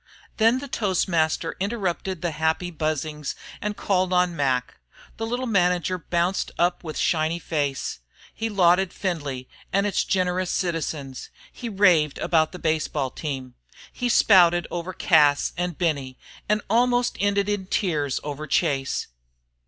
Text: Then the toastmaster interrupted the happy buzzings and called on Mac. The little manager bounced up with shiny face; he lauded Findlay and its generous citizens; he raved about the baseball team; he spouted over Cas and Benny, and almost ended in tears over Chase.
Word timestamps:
Then 0.37 0.57
the 0.57 0.67
toastmaster 0.67 1.55
interrupted 1.59 2.23
the 2.23 2.31
happy 2.31 2.71
buzzings 2.71 3.35
and 3.61 3.77
called 3.77 4.11
on 4.11 4.35
Mac. 4.35 4.79
The 5.17 5.27
little 5.27 5.45
manager 5.45 5.99
bounced 5.99 6.49
up 6.57 6.83
with 6.83 6.97
shiny 6.97 7.37
face; 7.37 7.99
he 8.33 8.49
lauded 8.49 8.93
Findlay 8.93 9.47
and 9.71 9.85
its 9.85 10.03
generous 10.03 10.49
citizens; 10.49 11.29
he 11.51 11.69
raved 11.69 12.17
about 12.17 12.51
the 12.51 12.57
baseball 12.57 13.11
team; 13.11 13.53
he 13.93 14.09
spouted 14.09 14.65
over 14.71 14.91
Cas 14.91 15.53
and 15.55 15.77
Benny, 15.77 16.17
and 16.49 16.63
almost 16.67 17.15
ended 17.19 17.47
in 17.47 17.67
tears 17.67 18.19
over 18.23 18.47
Chase. 18.47 19.05